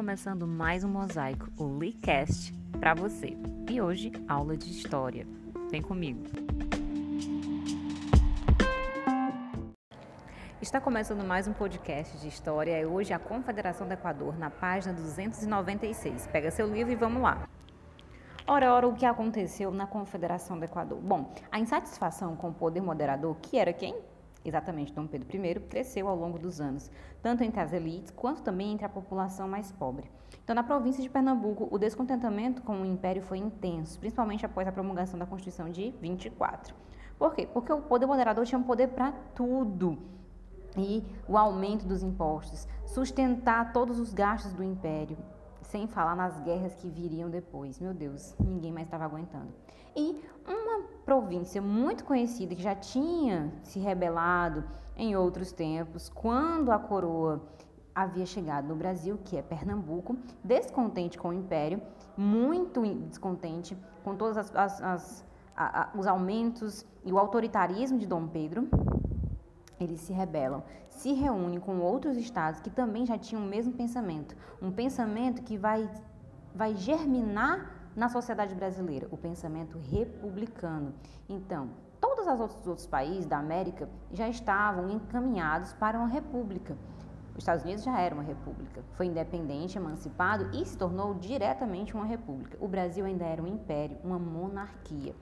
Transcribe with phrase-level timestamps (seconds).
[0.00, 3.36] começando mais um mosaico, o LeeCast, para você.
[3.68, 5.26] E hoje, aula de história.
[5.70, 6.22] Vem comigo.
[10.58, 12.80] Está começando mais um podcast de história.
[12.80, 16.28] É hoje a Confederação do Equador, na página 296.
[16.28, 17.46] Pega seu livro e vamos lá.
[18.46, 20.98] Ora, ora, o que aconteceu na Confederação do Equador?
[20.98, 23.94] Bom, a insatisfação com o poder moderador, que era quem?
[24.44, 26.90] Exatamente Dom Pedro I, cresceu ao longo dos anos,
[27.22, 30.10] tanto entre as elites quanto também entre a população mais pobre.
[30.42, 34.72] Então, na província de Pernambuco, o descontentamento com o império foi intenso, principalmente após a
[34.72, 36.74] promulgação da Constituição de 24.
[37.18, 37.46] Por quê?
[37.52, 39.98] Porque o poder moderador tinha poder para tudo.
[40.76, 45.18] E o aumento dos impostos, sustentar todos os gastos do império,
[45.70, 47.78] sem falar nas guerras que viriam depois.
[47.78, 49.52] Meu Deus, ninguém mais estava aguentando.
[49.96, 54.64] E uma província muito conhecida que já tinha se rebelado
[54.96, 57.40] em outros tempos, quando a coroa
[57.94, 61.80] havia chegado no Brasil, que é Pernambuco, descontente com o Império,
[62.16, 65.24] muito descontente com todos as, as, as,
[65.94, 68.68] os aumentos e o autoritarismo de Dom Pedro,
[69.84, 74.36] eles se rebelam, se reúnem com outros estados que também já tinham o mesmo pensamento,
[74.60, 75.88] um pensamento que vai,
[76.54, 80.94] vai germinar na sociedade brasileira, o pensamento republicano.
[81.28, 86.76] Então, todos os outros, outros países da América já estavam encaminhados para uma república.
[87.32, 92.04] Os Estados Unidos já era uma república, foi independente, emancipado e se tornou diretamente uma
[92.04, 92.58] república.
[92.60, 95.14] O Brasil ainda era um império, uma monarquia.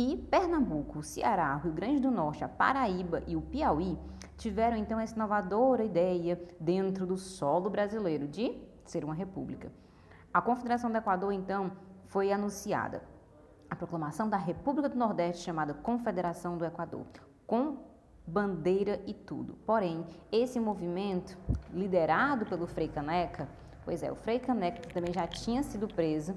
[0.00, 3.98] E Pernambuco, Ceará, Rio Grande do Norte, a Paraíba e o Piauí
[4.36, 9.72] tiveram então essa inovadora ideia dentro do solo brasileiro de ser uma república.
[10.32, 11.72] A Confederação do Equador, então,
[12.06, 13.02] foi anunciada.
[13.68, 17.04] A proclamação da República do Nordeste, chamada Confederação do Equador,
[17.44, 17.78] com
[18.24, 19.54] bandeira e tudo.
[19.66, 21.36] Porém, esse movimento,
[21.74, 23.48] liderado pelo Frei Caneca,
[23.84, 26.36] pois é, o Frei Caneca, também já tinha sido preso,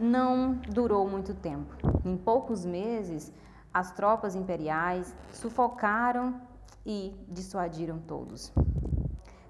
[0.00, 1.74] não durou muito tempo.
[2.04, 3.32] Em poucos meses,
[3.72, 6.40] as tropas imperiais sufocaram
[6.84, 8.52] e dissuadiram todos.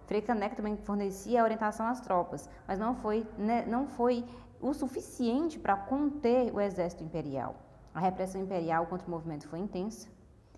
[0.06, 4.24] Frei Caneca também fornecia orientação às tropas, mas não foi, né, não foi
[4.60, 7.54] o suficiente para conter o exército imperial.
[7.94, 10.08] A repressão imperial contra o movimento foi intensa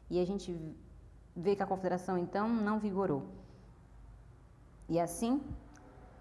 [0.08, 0.58] e a gente
[1.36, 3.24] vê que a confederação então não vigorou.
[4.88, 5.40] E assim,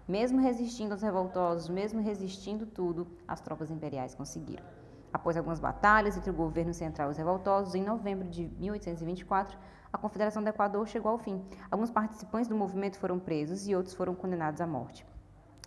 [0.08, 4.64] mesmo resistindo aos revoltosos, mesmo resistindo tudo, as tropas imperiais conseguiram.
[5.12, 9.58] Após algumas batalhas entre o governo central e os revoltosos, em novembro de 1824,
[9.92, 11.44] a Confederação do Equador chegou ao fim.
[11.70, 15.06] Alguns participantes do movimento foram presos e outros foram condenados à morte.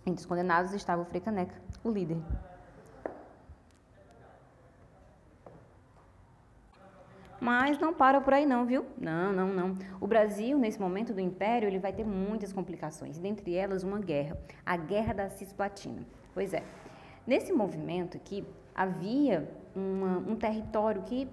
[0.04, 1.54] Entre os condenados estava o Frei Caneca,
[1.84, 2.18] o líder.
[7.46, 8.84] Mas não para por aí não, viu?
[8.98, 9.74] Não, não, não.
[10.00, 14.36] O Brasil, nesse momento do Império, ele vai ter muitas complicações, dentre elas uma guerra,
[14.64, 16.04] a Guerra da Cisplatina.
[16.34, 16.64] Pois é,
[17.24, 21.28] nesse movimento aqui, havia uma, um território que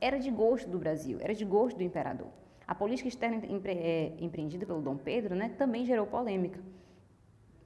[0.00, 2.28] era de gosto do Brasil, era de gosto do imperador.
[2.64, 6.60] A política externa empre, é, empreendida pelo Dom Pedro né, também gerou polêmica.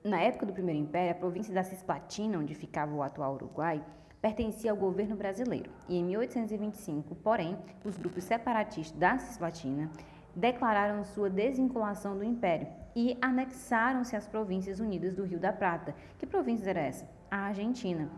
[0.03, 3.85] Na época do Primeiro Império, a província da Cisplatina, onde ficava o atual Uruguai,
[4.23, 5.71] pertencia ao governo brasileiro.
[5.89, 9.91] E em 1825, porém, os grupos separatistas da Cisplatina
[10.35, 15.95] declararam sua desvinculação do Império e anexaram-se às Províncias Unidas do Rio da Prata.
[16.19, 17.07] Que província era essa?
[17.31, 18.09] A Argentina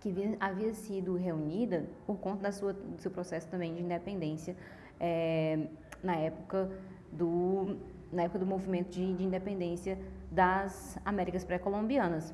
[0.00, 4.54] que havia sido reunida por conta sua, do seu processo também de independência
[5.00, 5.66] é,
[6.02, 6.70] na época
[7.10, 7.78] do
[8.12, 9.98] na época do movimento de, de independência
[10.30, 12.32] das Américas pré-colombianas.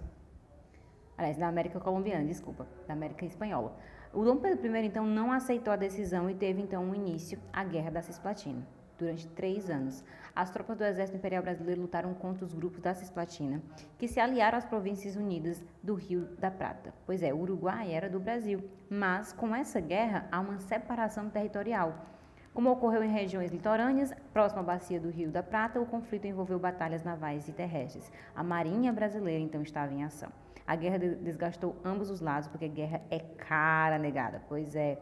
[1.20, 3.76] Aliás, da América colombiana, desculpa, da América espanhola.
[4.10, 7.62] O Dom Pedro I, então, não aceitou a decisão e teve, então, um início a
[7.62, 8.66] Guerra da Cisplatina
[8.98, 10.02] durante três anos.
[10.34, 13.60] As tropas do Exército Imperial Brasileiro lutaram contra os grupos da Cisplatina,
[13.98, 16.94] que se aliaram às Províncias Unidas do Rio da Prata.
[17.04, 22.06] Pois é, o Uruguai era do Brasil, mas com essa guerra há uma separação territorial.
[22.54, 26.58] Como ocorreu em regiões litorâneas, próxima à bacia do Rio da Prata, o conflito envolveu
[26.58, 28.10] batalhas navais e terrestres.
[28.34, 30.32] A Marinha Brasileira então estava em ação.
[30.70, 34.40] A guerra desgastou ambos os lados, porque guerra é cara, negada.
[34.48, 35.00] Pois é,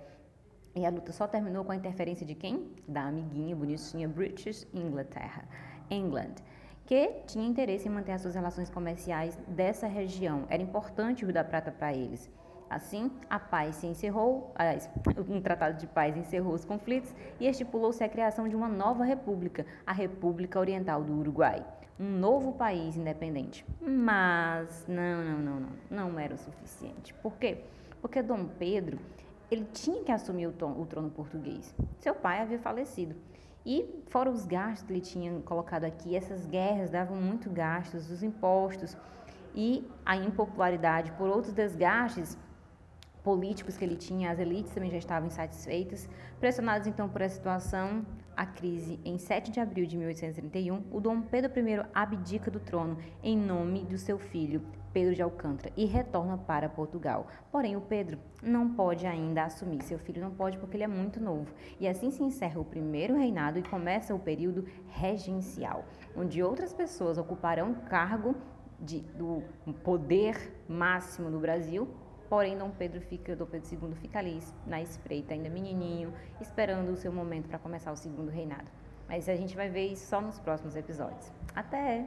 [0.75, 2.75] e a luta só terminou com a interferência de quem?
[2.89, 5.47] Da amiguinha bonitinha British Inglaterra,
[5.91, 6.37] England,
[6.87, 10.47] que tinha interesse em manter as suas relações comerciais dessa região.
[10.49, 12.31] Era importante o Rio da Prata para eles.
[12.71, 14.53] Assim, a paz se encerrou,
[15.29, 19.65] um tratado de paz encerrou os conflitos e estipulou-se a criação de uma nova república,
[19.87, 21.65] a República Oriental do Uruguai,
[21.99, 23.65] um novo país independente.
[23.81, 27.15] Mas não, não, não, não, não era o suficiente.
[27.15, 27.65] Por quê?
[28.03, 28.99] Porque Dom Pedro
[29.51, 31.75] ele tinha que assumir o, trono, o trono português.
[31.99, 33.17] Seu pai havia falecido.
[33.65, 38.23] E fora os gastos que ele tinha colocado aqui, essas guerras davam muito gastos, os
[38.23, 38.97] impostos.
[39.55, 42.37] e a impopularidade por outros desgastes
[43.23, 46.09] políticos que ele tinha, as elites também já estavam insatisfeitas.
[46.41, 48.07] Pressionados então por essa situação,
[48.37, 52.97] a crise, em 7 de abril de 1831, o Dom Pedro I abdica do trono
[53.23, 54.63] em nome do seu filho,
[54.93, 57.27] Pedro de Alcântara, e retorna para Portugal.
[57.51, 61.21] Porém, o Pedro não pode ainda assumir, seu filho não pode porque ele é muito
[61.21, 61.53] novo.
[61.81, 65.85] E assim se encerra o primeiro reinado e começa o período regencial,
[66.17, 68.37] onde outras pessoas ocuparão cargo
[68.81, 69.43] de, do
[69.83, 71.89] poder máximo no Brasil
[72.29, 76.97] Porém, Dom Pedro fica, Dom Pedro II fica ali na espreita, ainda menininho, esperando o
[76.97, 78.71] seu momento para começar o segundo reinado.
[79.09, 81.33] Mas a gente vai ver isso só nos próximos episódios.
[81.55, 82.07] Até!